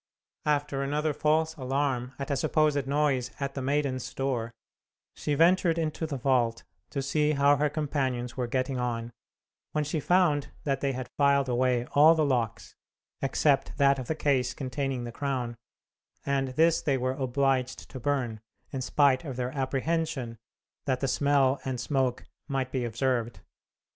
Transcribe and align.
After 0.47 0.81
another 0.81 1.13
false 1.13 1.53
alarm 1.57 2.13
at 2.17 2.31
a 2.31 2.35
supposed 2.35 2.87
noise 2.87 3.29
at 3.39 3.53
the 3.53 3.61
maidens' 3.61 4.11
door, 4.15 4.51
she 5.15 5.35
ventured 5.35 5.77
into 5.77 6.07
the 6.07 6.17
vault 6.17 6.63
to 6.89 7.03
see 7.03 7.33
how 7.33 7.57
her 7.57 7.69
companions 7.69 8.35
were 8.35 8.47
getting 8.47 8.79
on, 8.79 9.11
when 9.73 9.83
she 9.83 9.99
found 9.99 10.49
they 10.63 10.93
had 10.93 11.11
filed 11.19 11.47
away 11.47 11.85
all 11.93 12.15
the 12.15 12.25
locks, 12.25 12.73
except 13.21 13.77
that 13.77 13.99
of 13.99 14.07
the 14.07 14.15
case 14.15 14.55
containing 14.55 15.03
the 15.03 15.11
crown, 15.11 15.55
and 16.25 16.47
this 16.47 16.81
they 16.81 16.97
were 16.97 17.13
obliged 17.13 17.87
to 17.91 17.99
burn, 17.99 18.41
in 18.71 18.81
spite 18.81 19.23
of 19.23 19.35
their 19.35 19.51
apprehension 19.55 20.39
that 20.85 21.01
the 21.01 21.07
smell 21.07 21.61
and 21.63 21.79
smoke 21.79 22.25
might 22.49 22.71
be 22.71 22.83
observed. 22.85 23.41